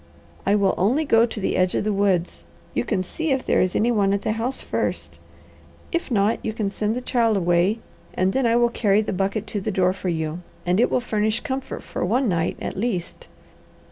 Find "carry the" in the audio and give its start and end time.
8.69-9.13